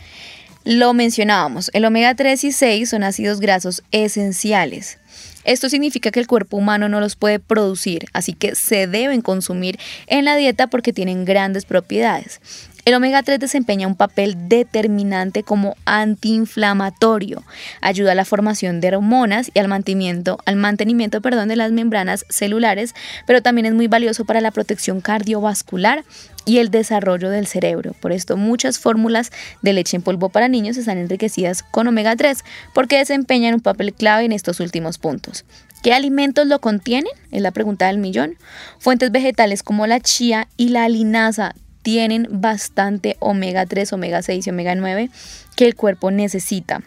lo 0.65 0.95
mencionábamos, 0.95 1.71
el 1.75 1.85
omega 1.85 2.15
3 2.15 2.45
y 2.45 2.53
6 2.53 2.91
son 2.91 3.03
ácidos 3.03 3.41
grasos 3.41 3.83
esenciales. 3.91 4.99
Esto 5.45 5.69
significa 5.69 6.13
que 6.13 6.21
el 6.21 6.29
cuerpo 6.29 6.57
humano 6.57 6.89
no 6.89 7.01
los 7.01 7.17
puede 7.17 7.41
producir, 7.41 8.07
así 8.13 8.33
que 8.33 8.55
se 8.55 8.87
deben 8.87 9.23
consumir 9.23 9.79
en 10.07 10.25
la 10.25 10.37
dieta 10.37 10.69
porque 10.69 10.93
tienen 10.93 11.25
grandes 11.25 11.65
propiedades. 11.65 12.41
El 12.85 12.95
omega 12.95 13.23
3 13.23 13.39
desempeña 13.39 13.87
un 13.87 13.95
papel 13.95 14.49
determinante 14.49 15.45
como 15.45 15.77
antiinflamatorio, 15.85 17.45
ayuda 17.81 18.11
a 18.11 18.15
la 18.17 18.25
formación 18.25 18.81
de 18.81 18.89
hormonas 18.89 19.53
y 19.55 19.61
al 19.61 19.69
mantenimiento, 19.69 20.39
al 20.47 20.57
mantenimiento 20.57 21.21
perdón, 21.21 21.47
de 21.49 21.55
las 21.55 21.71
membranas 21.71 22.27
celulares, 22.29 22.97
pero 23.25 23.41
también 23.41 23.67
es 23.67 23.73
muy 23.73 23.87
valioso 23.87 24.25
para 24.25 24.41
la 24.41 24.51
protección 24.51 25.01
cardiovascular 25.01 26.03
y 26.45 26.59
el 26.59 26.73
desarrollo 26.73 27.31
del 27.31 27.47
cerebro. 27.47 27.95
Por 28.01 28.11
esto 28.11 28.37
muchas 28.37 28.81
fórmulas 28.81 29.31
de 29.63 29.75
leche 29.75 29.97
en 29.97 30.03
polvo 30.03 30.31
para 30.31 30.49
niños 30.49 30.77
están 30.77 30.99
enriquecidas 30.99 31.63
con 31.63 31.87
omega 31.87 32.17
3 32.17 32.45
porque 32.75 32.99
desempeñan 32.99 33.55
un 33.55 33.61
papel 33.61 33.95
clave 33.95 34.25
en 34.25 34.33
estos 34.33 34.59
últimos 34.59 34.99
puntos. 34.99 35.45
¿Qué 35.85 35.93
alimentos 35.93 36.49
lo 36.49 36.61
contienen? 36.61 37.13
Es 37.31 37.43
la 37.43 37.53
pregunta 37.53 37.87
del 37.87 37.99
millón. 37.99 38.37
Fuentes 38.79 39.13
vegetales 39.13 39.63
como 39.63 39.87
la 39.87 40.01
chía 40.01 40.49
y 40.57 40.71
la 40.71 40.89
linaza 40.89 41.55
tienen 41.83 42.29
bastante 42.31 43.17
omega 43.21 43.67
3, 43.67 43.93
omega 43.93 44.23
6 44.23 44.47
y 44.47 44.51
omega 44.51 44.75
9 44.75 45.11
que 45.57 45.67
el 45.67 45.75
cuerpo 45.75 46.11
necesita. 46.11 46.83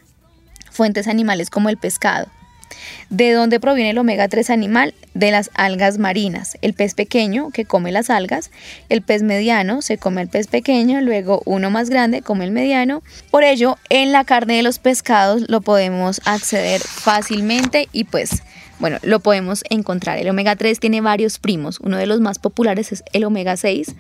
Fuentes 0.72 1.08
animales 1.08 1.50
como 1.50 1.70
el 1.70 1.78
pescado. 1.78 2.28
¿De 3.10 3.32
dónde 3.32 3.60
proviene 3.60 3.92
el 3.92 3.98
omega 3.98 4.28
3 4.28 4.50
animal? 4.50 4.94
De 5.14 5.32
las 5.32 5.50
algas 5.54 5.98
marinas. 5.98 6.58
El 6.62 6.74
pez 6.74 6.94
pequeño 6.94 7.52
que 7.52 7.66
come 7.66 7.92
las 7.92 8.10
algas, 8.10 8.52
el 8.90 9.02
pez 9.02 9.24
mediano 9.24 9.82
se 9.82 9.98
come 9.98 10.22
el 10.22 10.28
pez 10.28 10.48
pequeño, 10.48 11.02
luego 11.02 11.42
uno 11.46 11.70
más 11.70 11.90
grande 11.90 12.22
come 12.22 12.46
el 12.46 12.52
mediano. 12.52 13.04
Por 13.32 13.44
ello, 13.44 13.78
en 13.90 14.12
la 14.12 14.24
carne 14.24 14.58
de 14.58 14.64
los 14.64 14.80
pescados 14.80 15.46
lo 15.50 15.62
podemos 15.62 16.22
acceder 16.26 16.82
fácilmente 16.82 17.88
y 17.92 18.06
pues 18.06 18.44
bueno, 18.80 18.98
lo 19.04 19.20
podemos 19.22 19.64
encontrar. 19.70 20.18
El 20.18 20.30
omega 20.30 20.56
3 20.56 20.80
tiene 20.80 21.00
varios 21.00 21.40
primos. 21.40 21.80
Uno 21.80 21.98
de 21.98 22.08
los 22.08 22.20
más 22.20 22.40
populares 22.40 22.92
es 22.92 23.04
el 23.14 23.24
omega 23.24 23.56
6 23.56 23.96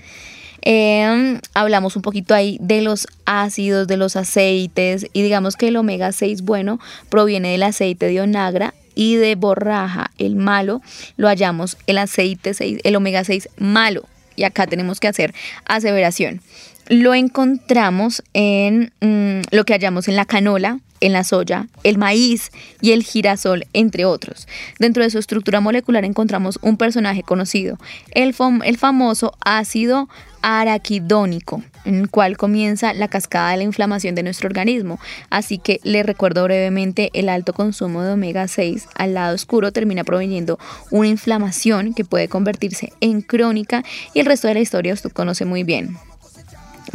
Em, 0.67 1.39
hablamos 1.53 1.95
un 1.95 2.01
poquito 2.01 2.34
ahí 2.34 2.57
de 2.60 2.81
los 2.81 3.07
ácidos, 3.25 3.88
de 3.88 3.98
los 3.98 4.15
aceites 4.15 5.05
y 5.13 5.22
digamos 5.22 5.57
que 5.57 5.67
el 5.67 5.77
omega 5.77 6.12
6 6.12 6.41
bueno 6.41 6.79
proviene 7.10 7.51
del 7.51 7.62
aceite 7.62 8.07
de 8.07 8.19
onagra 8.19 8.74
y 8.95 9.15
de 9.15 9.36
borraja, 9.36 10.10
el 10.17 10.36
malo, 10.36 10.81
lo 11.17 11.27
hallamos 11.27 11.77
el 11.86 12.00
aceite 12.00 12.55
6, 12.55 12.79
el 12.84 12.95
omega 12.95 13.24
6 13.24 13.50
malo. 13.57 14.05
Y 14.36 14.43
acá 14.43 14.65
tenemos 14.65 15.00
que 15.00 15.07
hacer 15.07 15.36
aseveración. 15.65 16.41
Lo 16.88 17.13
encontramos 17.13 18.24
en 18.34 18.91
mm, 19.01 19.41
lo 19.51 19.65
que 19.65 19.74
hallamos 19.74 20.07
en 20.07 20.15
la 20.15 20.25
canola, 20.25 20.79
en 21.01 21.13
la 21.13 21.23
soya, 21.23 21.67
el 21.83 21.97
maíz 21.97 22.51
y 22.81 22.91
el 22.91 23.03
girasol, 23.03 23.65
entre 23.73 24.05
otros. 24.05 24.47
Dentro 24.79 25.03
de 25.03 25.09
su 25.09 25.19
estructura 25.19 25.59
molecular 25.59 26.05
encontramos 26.05 26.59
un 26.61 26.77
personaje 26.77 27.23
conocido, 27.23 27.77
el, 28.11 28.33
famoso 28.33 29.33
ácido 29.43 30.07
araquidónico, 30.41 31.63
en 31.85 31.95
el 31.95 32.09
cual 32.09 32.37
comienza 32.37 32.93
la 32.93 33.07
cascada 33.07 33.51
de 33.51 33.57
la 33.57 33.63
inflamación 33.63 34.15
de 34.15 34.23
nuestro 34.23 34.47
organismo. 34.47 34.99
Así 35.29 35.57
que 35.57 35.79
le 35.83 36.03
recuerdo 36.03 36.43
brevemente, 36.43 37.09
el 37.13 37.29
alto 37.29 37.53
consumo 37.53 38.03
de 38.03 38.13
omega 38.13 38.47
6 38.47 38.87
al 38.95 39.15
lado 39.15 39.35
oscuro 39.35 39.71
termina 39.71 40.03
proveniendo 40.03 40.59
una 40.91 41.07
inflamación 41.07 41.93
que 41.93 42.05
puede 42.05 42.27
convertirse 42.27 42.93
en 43.01 43.21
crónica 43.21 43.83
y 44.13 44.19
el 44.19 44.25
resto 44.25 44.47
de 44.47 44.55
la 44.55 44.59
historia 44.59 44.93
usted 44.93 45.11
conoce 45.11 45.45
muy 45.45 45.63
bien. 45.63 45.97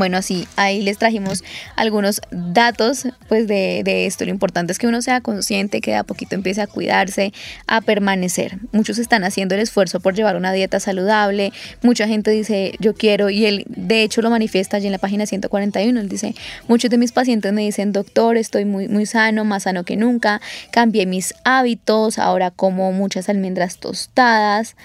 Bueno, 0.00 0.16
así 0.16 0.48
ahí 0.56 0.80
les 0.80 0.96
trajimos 0.96 1.44
algunos 1.76 2.22
datos 2.30 3.06
pues 3.28 3.46
de, 3.46 3.82
de, 3.84 4.06
esto. 4.06 4.24
Lo 4.24 4.30
importante 4.30 4.72
es 4.72 4.78
que 4.78 4.86
uno 4.86 5.02
sea 5.02 5.20
consciente, 5.20 5.82
que 5.82 5.90
de 5.90 5.98
a 5.98 6.04
poquito 6.04 6.34
empiece 6.34 6.62
a 6.62 6.66
cuidarse, 6.66 7.34
a 7.66 7.82
permanecer. 7.82 8.56
Muchos 8.72 8.96
están 8.96 9.24
haciendo 9.24 9.56
el 9.56 9.60
esfuerzo 9.60 10.00
por 10.00 10.14
llevar 10.14 10.36
una 10.36 10.54
dieta 10.54 10.80
saludable. 10.80 11.52
Mucha 11.82 12.08
gente 12.08 12.30
dice, 12.30 12.72
yo 12.78 12.94
quiero, 12.94 13.28
y 13.28 13.44
él 13.44 13.66
de 13.68 14.02
hecho 14.02 14.22
lo 14.22 14.30
manifiesta 14.30 14.78
allí 14.78 14.86
en 14.86 14.92
la 14.92 14.98
página 14.98 15.26
141. 15.26 16.00
Él 16.00 16.08
dice, 16.08 16.34
muchos 16.66 16.90
de 16.90 16.96
mis 16.96 17.12
pacientes 17.12 17.52
me 17.52 17.60
dicen, 17.60 17.92
doctor, 17.92 18.38
estoy 18.38 18.64
muy, 18.64 18.88
muy 18.88 19.04
sano, 19.04 19.44
más 19.44 19.64
sano 19.64 19.84
que 19.84 19.98
nunca, 19.98 20.40
cambié 20.70 21.04
mis 21.04 21.34
hábitos, 21.44 22.18
ahora 22.18 22.50
como 22.50 22.90
muchas 22.92 23.28
almendras 23.28 23.76
tostadas. 23.76 24.76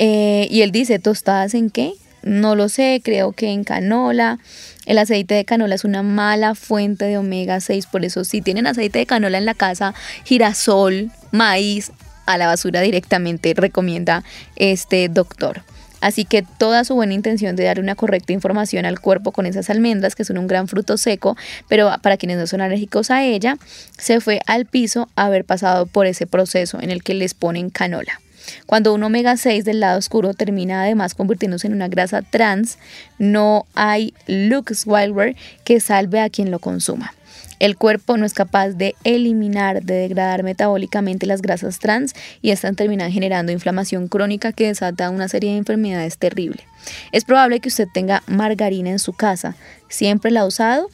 Eh, 0.00 0.48
y 0.50 0.62
él 0.62 0.72
dice, 0.72 0.98
¿tostadas 0.98 1.54
en 1.54 1.70
qué? 1.70 1.92
No 2.22 2.56
lo 2.56 2.68
sé, 2.68 3.00
creo 3.04 3.32
que 3.32 3.50
en 3.50 3.64
canola. 3.64 4.38
El 4.86 4.98
aceite 4.98 5.34
de 5.34 5.44
canola 5.44 5.74
es 5.74 5.84
una 5.84 6.02
mala 6.02 6.54
fuente 6.54 7.04
de 7.04 7.18
omega 7.18 7.60
6, 7.60 7.86
por 7.86 8.04
eso 8.04 8.24
si 8.24 8.40
tienen 8.40 8.66
aceite 8.66 8.98
de 8.98 9.06
canola 9.06 9.38
en 9.38 9.44
la 9.44 9.54
casa, 9.54 9.94
girasol, 10.24 11.10
maíz, 11.30 11.92
a 12.26 12.36
la 12.36 12.46
basura 12.46 12.82
directamente 12.82 13.54
recomienda 13.54 14.22
este 14.56 15.08
doctor. 15.08 15.62
Así 16.00 16.24
que 16.24 16.42
toda 16.42 16.84
su 16.84 16.94
buena 16.94 17.14
intención 17.14 17.56
de 17.56 17.64
dar 17.64 17.80
una 17.80 17.94
correcta 17.94 18.32
información 18.32 18.84
al 18.84 19.00
cuerpo 19.00 19.32
con 19.32 19.46
esas 19.46 19.68
almendras, 19.70 20.14
que 20.14 20.24
son 20.24 20.38
un 20.38 20.46
gran 20.46 20.68
fruto 20.68 20.96
seco, 20.96 21.36
pero 21.68 21.90
para 22.02 22.16
quienes 22.16 22.38
no 22.38 22.46
son 22.46 22.60
alérgicos 22.60 23.10
a 23.10 23.24
ella, 23.24 23.56
se 23.96 24.20
fue 24.20 24.40
al 24.46 24.66
piso 24.66 25.08
haber 25.16 25.44
pasado 25.44 25.86
por 25.86 26.06
ese 26.06 26.26
proceso 26.26 26.80
en 26.80 26.90
el 26.90 27.02
que 27.02 27.14
les 27.14 27.34
ponen 27.34 27.70
canola. 27.70 28.20
Cuando 28.66 28.94
un 28.94 29.02
omega 29.02 29.36
6 29.36 29.64
del 29.64 29.80
lado 29.80 29.98
oscuro 29.98 30.34
termina 30.34 30.82
además 30.82 31.14
convirtiéndose 31.14 31.66
en 31.66 31.74
una 31.74 31.88
grasa 31.88 32.22
trans, 32.22 32.78
no 33.18 33.66
hay 33.74 34.14
Lux 34.26 34.86
Wildware 34.86 35.36
que 35.64 35.80
salve 35.80 36.20
a 36.20 36.30
quien 36.30 36.50
lo 36.50 36.58
consuma. 36.58 37.12
El 37.58 37.76
cuerpo 37.76 38.16
no 38.16 38.24
es 38.24 38.34
capaz 38.34 38.70
de 38.70 38.94
eliminar, 39.02 39.82
de 39.82 39.94
degradar 39.94 40.44
metabólicamente 40.44 41.26
las 41.26 41.42
grasas 41.42 41.80
trans 41.80 42.14
y 42.40 42.50
estas 42.50 42.76
terminan 42.76 43.10
generando 43.10 43.50
inflamación 43.50 44.06
crónica 44.06 44.52
que 44.52 44.68
desata 44.68 45.10
una 45.10 45.28
serie 45.28 45.52
de 45.52 45.58
enfermedades 45.58 46.18
terribles. 46.18 46.64
Es 47.10 47.24
probable 47.24 47.60
que 47.60 47.68
usted 47.68 47.88
tenga 47.92 48.22
margarina 48.26 48.90
en 48.90 49.00
su 49.00 49.12
casa. 49.12 49.56
¿Siempre 49.88 50.30
la 50.30 50.42
ha 50.42 50.46
usado? 50.46 50.88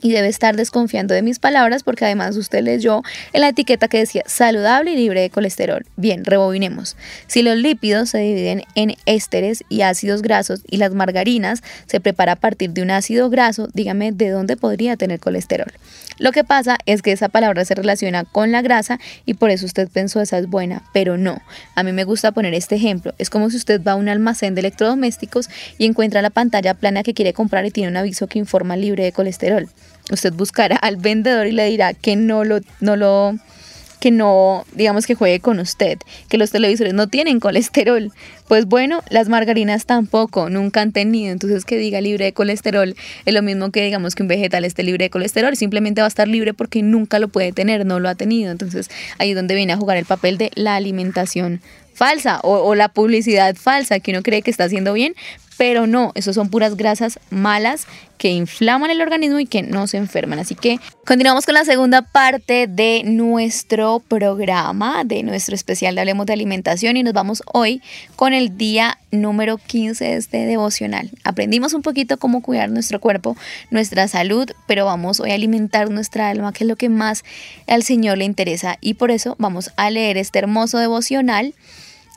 Y 0.00 0.12
debe 0.12 0.28
estar 0.28 0.56
desconfiando 0.56 1.14
de 1.14 1.22
mis 1.22 1.38
palabras 1.38 1.82
porque 1.82 2.04
además 2.04 2.36
usted 2.36 2.62
leyó 2.62 3.02
en 3.32 3.40
la 3.42 3.48
etiqueta 3.48 3.88
que 3.88 3.98
decía 3.98 4.22
saludable 4.26 4.92
y 4.92 4.96
libre 4.96 5.20
de 5.20 5.30
colesterol. 5.30 5.86
Bien, 5.96 6.24
rebobinemos. 6.24 6.96
Si 7.26 7.42
los 7.42 7.56
lípidos 7.56 8.10
se 8.10 8.18
dividen 8.18 8.62
en 8.74 8.96
ésteres 9.06 9.64
y 9.68 9.82
ácidos 9.82 10.22
grasos 10.22 10.62
y 10.66 10.78
las 10.78 10.94
margarinas 10.94 11.62
se 11.86 12.00
prepara 12.00 12.32
a 12.32 12.36
partir 12.36 12.70
de 12.70 12.82
un 12.82 12.90
ácido 12.90 13.30
graso, 13.30 13.68
dígame 13.72 14.12
de 14.12 14.30
dónde 14.30 14.56
podría 14.56 14.96
tener 14.96 15.20
colesterol. 15.20 15.72
Lo 16.20 16.30
que 16.30 16.44
pasa 16.44 16.78
es 16.86 17.02
que 17.02 17.10
esa 17.10 17.28
palabra 17.28 17.64
se 17.64 17.74
relaciona 17.74 18.24
con 18.24 18.52
la 18.52 18.62
grasa 18.62 19.00
y 19.26 19.34
por 19.34 19.50
eso 19.50 19.66
usted 19.66 19.88
pensó 19.88 20.20
esa 20.20 20.38
es 20.38 20.46
buena, 20.46 20.82
pero 20.92 21.18
no. 21.18 21.42
A 21.74 21.82
mí 21.82 21.90
me 21.90 22.04
gusta 22.04 22.30
poner 22.30 22.54
este 22.54 22.76
ejemplo. 22.76 23.12
Es 23.18 23.30
como 23.30 23.50
si 23.50 23.56
usted 23.56 23.82
va 23.82 23.92
a 23.92 23.96
un 23.96 24.08
almacén 24.08 24.54
de 24.54 24.60
electrodomésticos 24.60 25.48
y 25.78 25.86
encuentra 25.86 26.22
la 26.22 26.30
pantalla 26.30 26.74
plana 26.74 27.02
que 27.02 27.14
quiere 27.14 27.32
comprar 27.32 27.66
y 27.66 27.72
tiene 27.72 27.90
un 27.90 27.96
aviso 27.96 28.28
que 28.28 28.38
informa 28.38 28.76
libre 28.76 29.02
de 29.02 29.12
colesterol 29.12 29.68
usted 30.10 30.32
buscará 30.32 30.76
al 30.76 30.96
vendedor 30.96 31.46
y 31.46 31.52
le 31.52 31.66
dirá 31.66 31.94
que 31.94 32.16
no 32.16 32.44
lo, 32.44 32.60
no 32.80 32.96
lo, 32.96 33.34
que 34.00 34.10
no, 34.10 34.64
digamos 34.72 35.06
que 35.06 35.14
juegue 35.14 35.40
con 35.40 35.60
usted, 35.60 35.98
que 36.28 36.38
los 36.38 36.50
televisores 36.50 36.94
no 36.94 37.08
tienen 37.08 37.38
colesterol. 37.38 38.12
Pues 38.48 38.66
bueno, 38.66 39.02
las 39.10 39.28
margarinas 39.28 39.86
tampoco, 39.86 40.50
nunca 40.50 40.80
han 40.80 40.90
tenido. 40.90 41.30
Entonces 41.30 41.64
que 41.64 41.76
diga 41.76 42.00
libre 42.00 42.24
de 42.24 42.32
colesterol 42.32 42.96
es 43.24 43.34
lo 43.34 43.42
mismo 43.42 43.70
que 43.70 43.84
digamos 43.84 44.14
que 44.14 44.22
un 44.22 44.28
vegetal 44.28 44.64
esté 44.64 44.82
libre 44.82 45.04
de 45.04 45.10
colesterol, 45.10 45.54
simplemente 45.54 46.00
va 46.00 46.06
a 46.06 46.08
estar 46.08 46.26
libre 46.26 46.54
porque 46.54 46.82
nunca 46.82 47.18
lo 47.18 47.28
puede 47.28 47.52
tener, 47.52 47.86
no 47.86 48.00
lo 48.00 48.08
ha 48.08 48.14
tenido. 48.14 48.50
Entonces 48.50 48.90
ahí 49.18 49.30
es 49.30 49.36
donde 49.36 49.54
viene 49.54 49.72
a 49.74 49.76
jugar 49.76 49.98
el 49.98 50.06
papel 50.06 50.38
de 50.38 50.50
la 50.54 50.74
alimentación 50.74 51.60
falsa 52.00 52.40
o, 52.42 52.74
la 52.74 52.88
publicidad 52.88 53.54
falsa 53.56 54.00
que 54.00 54.12
uno 54.12 54.22
cree 54.22 54.40
que 54.40 54.50
está 54.50 54.64
haciendo 54.64 54.94
bien, 54.94 55.14
pero 55.60 55.86
no, 55.86 56.12
eso 56.14 56.32
son 56.32 56.48
puras 56.48 56.74
grasas 56.74 57.20
malas 57.28 57.86
que 58.16 58.30
inflaman 58.30 58.90
el 58.90 59.02
organismo 59.02 59.40
y 59.40 59.44
que 59.44 59.60
no 59.60 59.86
se 59.88 59.98
enferman. 59.98 60.38
Así 60.38 60.54
que 60.54 60.80
continuamos 61.04 61.44
con 61.44 61.52
la 61.52 61.66
segunda 61.66 62.00
parte 62.00 62.66
de 62.66 63.02
nuestro 63.04 64.00
programa, 64.00 65.04
de 65.04 65.22
nuestro 65.22 65.54
especial 65.54 65.94
de 65.94 66.00
Hablemos 66.00 66.24
de 66.24 66.32
Alimentación 66.32 66.96
y 66.96 67.02
nos 67.02 67.12
vamos 67.12 67.42
hoy 67.52 67.82
con 68.16 68.32
el 68.32 68.56
día 68.56 68.98
número 69.10 69.58
15 69.58 70.02
de 70.02 70.16
este 70.16 70.46
devocional. 70.46 71.10
Aprendimos 71.24 71.74
un 71.74 71.82
poquito 71.82 72.16
cómo 72.16 72.40
cuidar 72.40 72.70
nuestro 72.70 72.98
cuerpo, 72.98 73.36
nuestra 73.70 74.08
salud, 74.08 74.50
pero 74.66 74.86
vamos 74.86 75.20
hoy 75.20 75.30
a 75.32 75.34
alimentar 75.34 75.90
nuestra 75.90 76.30
alma, 76.30 76.54
que 76.54 76.64
es 76.64 76.68
lo 76.68 76.76
que 76.76 76.88
más 76.88 77.22
al 77.66 77.82
Señor 77.82 78.16
le 78.16 78.24
interesa 78.24 78.78
y 78.80 78.94
por 78.94 79.10
eso 79.10 79.36
vamos 79.38 79.72
a 79.76 79.90
leer 79.90 80.16
este 80.16 80.38
hermoso 80.38 80.78
devocional 80.78 81.52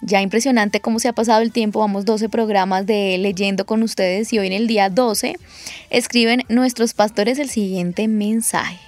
ya 0.05 0.21
impresionante 0.21 0.81
cómo 0.81 0.99
se 0.99 1.07
ha 1.07 1.13
pasado 1.13 1.41
el 1.41 1.51
tiempo, 1.51 1.79
vamos 1.79 2.05
12 2.05 2.29
programas 2.29 2.85
de 2.85 3.17
leyendo 3.17 3.65
con 3.65 3.83
ustedes 3.83 4.31
y 4.33 4.39
hoy 4.39 4.47
en 4.47 4.53
el 4.53 4.67
día 4.67 4.89
12 4.89 5.35
escriben 5.89 6.43
nuestros 6.49 6.93
pastores 6.93 7.39
el 7.39 7.49
siguiente 7.49 8.07
mensaje. 8.07 8.79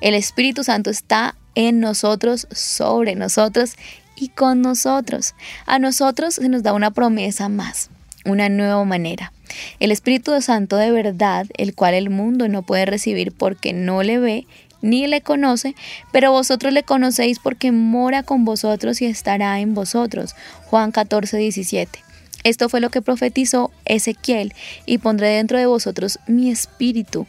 El 0.00 0.14
Espíritu 0.14 0.64
Santo 0.64 0.90
está 0.90 1.34
en 1.54 1.80
nosotros, 1.80 2.46
sobre 2.50 3.14
nosotros 3.14 3.76
y 4.16 4.28
con 4.28 4.62
nosotros. 4.62 5.34
A 5.66 5.78
nosotros 5.78 6.34
se 6.34 6.48
nos 6.48 6.62
da 6.62 6.72
una 6.72 6.90
promesa 6.90 7.48
más, 7.48 7.90
una 8.24 8.48
nueva 8.48 8.84
manera. 8.84 9.32
El 9.80 9.92
Espíritu 9.92 10.40
Santo 10.42 10.76
de 10.76 10.90
verdad, 10.90 11.46
el 11.56 11.74
cual 11.74 11.94
el 11.94 12.10
mundo 12.10 12.48
no 12.48 12.62
puede 12.62 12.86
recibir 12.86 13.32
porque 13.32 13.72
no 13.72 14.02
le 14.02 14.18
ve 14.18 14.46
ni 14.86 15.06
le 15.06 15.20
conoce, 15.20 15.74
pero 16.12 16.32
vosotros 16.32 16.72
le 16.72 16.82
conocéis 16.82 17.38
porque 17.38 17.72
mora 17.72 18.22
con 18.22 18.44
vosotros 18.44 19.02
y 19.02 19.06
estará 19.06 19.60
en 19.60 19.74
vosotros. 19.74 20.34
Juan 20.66 20.92
14, 20.92 21.36
17. 21.36 22.06
Esto 22.44 22.68
fue 22.68 22.80
lo 22.80 22.90
que 22.90 23.02
profetizó 23.02 23.72
Ezequiel, 23.84 24.54
y 24.86 24.98
pondré 24.98 25.30
dentro 25.30 25.58
de 25.58 25.66
vosotros 25.66 26.20
mi 26.28 26.50
espíritu. 26.50 27.26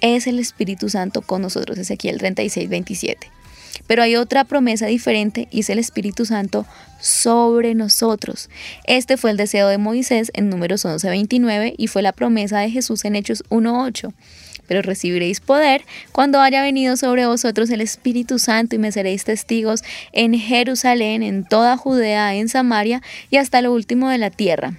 Es 0.00 0.26
el 0.26 0.38
Espíritu 0.38 0.88
Santo 0.88 1.22
con 1.22 1.42
nosotros, 1.42 1.78
Ezequiel 1.78 2.18
36, 2.18 2.68
27. 2.68 3.28
Pero 3.86 4.02
hay 4.02 4.16
otra 4.16 4.44
promesa 4.44 4.86
diferente 4.86 5.48
y 5.50 5.60
es 5.60 5.70
el 5.70 5.78
Espíritu 5.78 6.26
Santo 6.26 6.66
sobre 7.00 7.74
nosotros. 7.74 8.50
Este 8.84 9.16
fue 9.16 9.30
el 9.30 9.36
deseo 9.36 9.68
de 9.68 9.78
Moisés 9.78 10.30
en 10.34 10.48
números 10.48 10.84
11, 10.84 11.08
29 11.08 11.74
y 11.76 11.86
fue 11.88 12.02
la 12.02 12.12
promesa 12.12 12.60
de 12.60 12.70
Jesús 12.70 13.04
en 13.04 13.16
Hechos 13.16 13.44
1, 13.48 13.84
8 13.84 14.12
pero 14.66 14.82
recibiréis 14.82 15.40
poder 15.40 15.82
cuando 16.12 16.40
haya 16.40 16.62
venido 16.62 16.96
sobre 16.96 17.26
vosotros 17.26 17.70
el 17.70 17.80
Espíritu 17.80 18.38
Santo 18.38 18.76
y 18.76 18.78
me 18.78 18.92
seréis 18.92 19.24
testigos 19.24 19.82
en 20.12 20.34
Jerusalén, 20.34 21.22
en 21.22 21.44
toda 21.44 21.76
Judea, 21.76 22.34
en 22.34 22.48
Samaria 22.48 23.02
y 23.30 23.36
hasta 23.36 23.62
lo 23.62 23.72
último 23.72 24.08
de 24.08 24.18
la 24.18 24.30
tierra. 24.30 24.74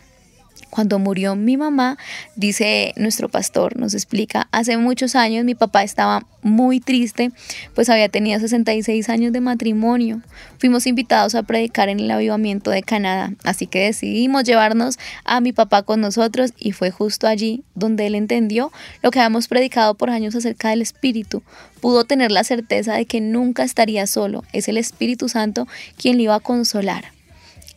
Cuando 0.74 0.98
murió 0.98 1.36
mi 1.36 1.56
mamá, 1.56 2.00
dice 2.36 2.94
nuestro 2.96 3.30
pastor, 3.30 3.78
nos 3.78 3.94
explica, 3.94 4.48
hace 4.52 4.76
muchos 4.78 5.16
años 5.16 5.46
mi 5.46 5.54
papá 5.54 5.84
estaba 5.84 6.26
muy 6.42 6.80
triste, 6.80 7.32
pues 7.76 7.90
había 7.90 8.10
tenido 8.10 8.40
66 8.40 9.08
años 9.08 9.32
de 9.34 9.40
matrimonio. 9.40 10.24
Fuimos 10.58 10.88
invitados 10.88 11.36
a 11.36 11.44
predicar 11.44 11.90
en 11.90 12.00
el 12.00 12.10
avivamiento 12.10 12.72
de 12.72 12.82
Canadá, 12.82 13.34
así 13.44 13.68
que 13.68 13.84
decidimos 13.84 14.46
llevarnos 14.46 14.98
a 15.26 15.42
mi 15.42 15.54
papá 15.54 15.84
con 15.84 16.02
nosotros 16.02 16.54
y 16.58 16.72
fue 16.72 16.90
justo 16.90 17.28
allí 17.28 17.64
donde 17.76 18.08
él 18.08 18.16
entendió 18.16 18.72
lo 19.04 19.12
que 19.12 19.20
habíamos 19.20 19.48
predicado 19.48 19.94
por 19.94 20.10
años 20.10 20.34
acerca 20.34 20.72
del 20.72 20.82
Espíritu. 20.82 21.44
Pudo 21.82 22.04
tener 22.06 22.32
la 22.32 22.44
certeza 22.44 22.96
de 22.96 23.06
que 23.06 23.22
nunca 23.22 23.62
estaría 23.62 24.08
solo, 24.08 24.44
es 24.54 24.68
el 24.68 24.78
Espíritu 24.78 25.30
Santo 25.30 25.68
quien 25.98 26.18
le 26.18 26.24
iba 26.24 26.34
a 26.34 26.40
consolar. 26.40 27.13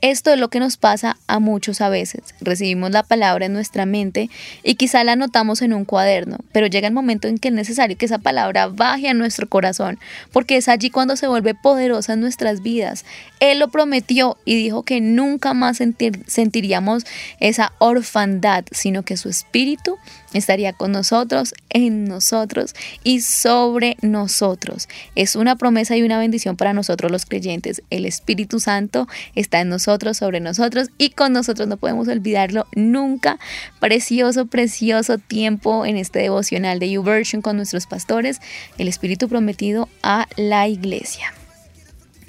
Esto 0.03 0.31
es 0.33 0.38
lo 0.38 0.49
que 0.49 0.61
nos 0.61 0.76
pasa 0.76 1.17
a 1.26 1.38
muchos 1.38 1.81
a 1.81 1.88
veces. 1.88 2.23
Recibimos 2.41 2.91
la 2.91 3.03
palabra 3.03 3.47
en 3.47 3.55
nuestra 3.55 3.87
mente 3.87 4.29
y 4.62 4.75
quizá 4.75 5.03
la 5.05 5.12
anotamos 5.12 5.62
en 5.62 5.73
un 5.73 5.85
cuaderno, 5.85 6.38
pero 6.53 6.67
llega 6.67 6.88
el 6.88 6.95
momento 6.95 7.29
en 7.29 7.38
que 7.38 7.49
es 7.49 7.55
necesario 7.55 7.97
que 7.97 8.05
esa 8.05 8.19
palabra 8.19 8.69
baje 8.69 9.09
a 9.09 9.15
nuestro 9.15 9.49
corazón, 9.49 9.99
porque 10.33 10.59
es 10.59 10.69
allí 10.69 10.91
cuando 10.91 11.17
se 11.17 11.29
vuelve 11.29 11.55
poderosa 11.55 12.12
en 12.12 12.21
nuestras 12.21 12.62
vidas. 12.62 13.05
Él 13.41 13.59
lo 13.59 13.69
prometió 13.69 14.37
y 14.45 14.55
dijo 14.55 14.83
que 14.83 15.00
nunca 15.00 15.55
más 15.55 15.79
sentiríamos 16.26 17.05
esa 17.41 17.73
orfandad, 17.79 18.65
sino 18.71 19.03
que 19.03 19.17
su 19.17 19.29
espíritu 19.29 19.97
estaría 20.33 20.73
con 20.73 20.92
nosotros, 20.92 21.54
en 21.71 22.04
nosotros 22.04 22.75
y 23.04 23.21
sobre 23.21 23.97
nosotros. 24.02 24.88
Es 25.14 25.37
una 25.37 25.56
promesa 25.56 25.97
y 25.97 26.02
una 26.02 26.18
bendición 26.18 26.56
para 26.56 26.73
nosotros 26.73 27.11
los 27.11 27.26
creyentes. 27.26 27.82
El 27.91 28.06
Espíritu 28.06 28.60
Santo 28.60 29.06
está 29.34 29.60
en 29.60 29.69
nosotros, 29.69 30.17
sobre 30.17 30.41
nosotros 30.41 30.89
y 30.99 31.10
con 31.10 31.32
nosotros. 31.32 31.69
No 31.69 31.76
podemos 31.76 32.08
olvidarlo 32.08 32.67
nunca. 32.75 33.39
Precioso, 33.80 34.47
precioso 34.47 35.19
tiempo 35.19 35.86
en 35.86 35.97
este 35.97 36.21
devocional 36.21 36.78
de 36.78 36.91
YouVersion 36.91 37.43
con 37.43 37.56
nuestros 37.56 37.86
pastores. 37.86 38.41
El 38.78 38.89
Espíritu 38.89 39.28
prometido 39.28 39.89
a 40.02 40.26
la 40.36 40.69
iglesia. 40.69 41.32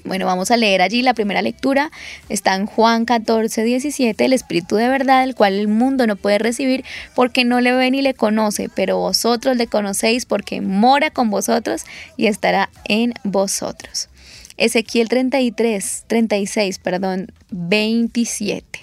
Bueno, 0.08 0.26
vamos 0.26 0.52
a 0.52 0.58
leer 0.58 0.82
allí 0.82 1.02
la 1.02 1.14
primera 1.14 1.42
lectura. 1.42 1.92
Está 2.30 2.56
en 2.56 2.66
Juan 2.66 3.06
14, 3.06 3.64
17, 3.64 4.24
el 4.24 4.34
Espíritu 4.34 4.78
de 4.78 4.88
verdad, 4.88 5.24
el 5.24 5.36
cual 5.36 5.54
el 5.54 5.68
mundo 5.68 6.08
no 6.08 6.16
puede 6.16 6.40
recibir 6.40 6.86
porque 7.14 7.44
no 7.44 7.60
le 7.60 7.74
ve 7.74 7.92
ni 7.92 8.02
le 8.02 8.14
conoce, 8.14 8.70
pero 8.74 8.98
vosotros 8.98 9.58
le 9.58 9.68
conocéis 9.68 10.26
porque 10.26 10.62
mora 10.62 11.12
con 11.12 11.30
vosotros 11.30 11.84
y 12.16 12.28
estará 12.28 12.70
en 12.86 13.14
vosotros. 13.24 14.10
Ezequiel 14.56 15.10
33, 15.10 16.06
36, 16.08 16.80
perdón, 16.80 17.28
27. 17.52 18.80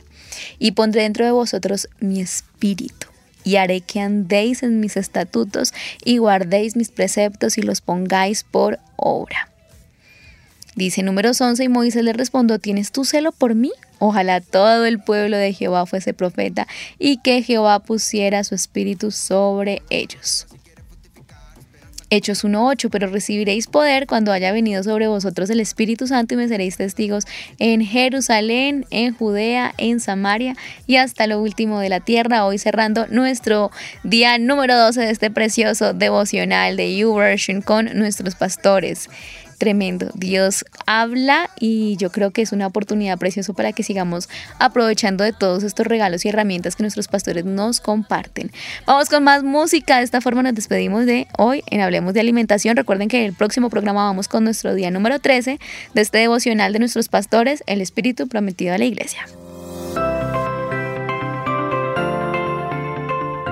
Y 0.59 0.73
pondré 0.73 1.03
dentro 1.03 1.25
de 1.25 1.33
vosotros 1.33 1.89
mi 2.01 2.21
espíritu 2.21 3.09
y 3.45 3.57
haré 3.57 3.81
que 3.81 4.01
andéis 4.01 4.63
en 4.63 4.81
mis 4.81 4.97
estatutos 4.97 5.73
y 6.05 6.19
guardéis 6.19 6.77
mis 6.77 6.91
preceptos 6.91 7.59
y 7.59 7.63
los 7.63 7.81
pongáis 7.81 8.45
por 8.45 8.79
obra. 8.97 9.54
Dice 10.77 11.03
números 11.03 11.41
11 11.41 11.65
y 11.65 11.69
Moisés 11.69 12.03
le 12.03 12.13
respondió, 12.13 12.59
¿tienes 12.59 12.91
tu 12.91 13.05
celo 13.05 13.31
por 13.31 13.55
mí? 13.55 13.71
Ojalá 14.01 14.41
todo 14.41 14.85
el 14.87 14.99
pueblo 14.99 15.37
de 15.37 15.53
Jehová 15.53 15.87
fuese 15.87 16.15
profeta 16.15 16.67
y 16.99 17.19
que 17.19 17.43
Jehová 17.43 17.79
pusiera 17.79 18.43
su 18.43 18.57
espíritu 18.57 19.13
sobre 19.13 19.83
ellos. 19.89 20.47
Hechos 22.11 22.45
1.8, 22.45 22.91
pero 22.91 23.09
recibiréis 23.09 23.67
poder 23.67 24.07
cuando 24.07 24.31
haya 24.31 24.53
venido 24.53 24.83
sobre 24.85 25.09
vosotros 25.09 25.51
el 25.51 25.59
Espíritu 25.59 26.07
Santo 26.07 26.35
y 26.35 26.37
me 26.37 26.47
seréis 26.47 26.77
testigos 26.77 27.25
en 27.59 27.81
Jerusalén, 27.81 28.87
en 28.91 29.15
Judea, 29.15 29.75
en 29.79 29.99
Samaria 30.01 30.55
y 30.87 30.97
hasta 30.97 31.27
lo 31.27 31.41
último 31.41 31.81
de 31.81 31.89
la 31.89 32.01
tierra. 32.01 32.45
Hoy 32.45 32.59
cerrando 32.59 33.07
nuestro 33.09 33.71
día 34.05 34.39
número 34.39 34.77
12 34.77 35.01
de 35.01 35.11
este 35.11 35.31
precioso 35.31 35.93
devocional 35.93 36.77
de 36.77 36.95
YouVersion 36.97 37.63
con 37.63 37.87
nuestros 37.99 38.37
pastores 38.37 39.09
tremendo. 39.55 40.11
Dios 40.15 40.65
habla 40.87 41.51
y 41.59 41.97
yo 41.97 42.11
creo 42.11 42.31
que 42.31 42.43
es 42.43 42.53
una 42.53 42.67
oportunidad 42.67 43.19
preciosa 43.19 43.53
para 43.53 43.73
que 43.73 43.83
sigamos 43.83 44.29
aprovechando 44.59 45.25
de 45.25 45.33
todos 45.33 45.63
estos 45.63 45.87
regalos 45.87 46.25
y 46.25 46.29
herramientas 46.29 46.77
que 46.77 46.83
nuestros 46.83 47.09
pastores 47.09 47.45
nos 47.45 47.81
comparten. 47.81 48.51
Vamos 48.87 49.09
con 49.09 49.25
más 49.25 49.43
música. 49.43 49.99
De 49.99 50.05
esta 50.05 50.21
forma 50.21 50.43
nos 50.43 50.55
despedimos 50.55 51.07
de 51.07 51.27
hoy 51.39 51.63
en 51.71 51.81
Hablemos 51.81 52.15
de 52.15 52.21
Alimentación. 52.21 52.77
Recuerden 52.77 53.09
que 53.09 53.25
el 53.25 53.33
próximo 53.33 53.71
programa 53.71 54.05
vamos 54.05 54.29
con 54.29 54.45
nuestro 54.45 54.75
día 54.75 54.91
número 54.91 55.19
13 55.19 55.59
de 55.95 56.01
este 56.01 56.19
devocional 56.19 56.73
de 56.73 56.79
nuestros 56.79 57.09
pastores, 57.09 57.63
el 57.67 57.81
Espíritu 57.81 58.29
Prometido 58.29 58.75
a 58.75 58.79
la 58.79 58.85
Iglesia. 58.85 59.27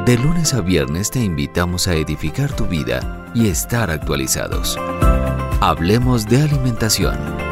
De 0.05 0.19
lunes 0.19 0.53
a 0.53 0.61
viernes 0.61 1.13
te 1.13 1.21
invitamos 1.21 1.87
a 1.87 1.95
edificar 1.95 2.55
tu 2.57 2.67
vida 2.67 3.31
y 3.37 3.47
estar 3.47 3.89
actualizados. 3.89 4.77
Hablemos 5.65 6.27
de 6.27 6.43
alimentación 6.43 7.52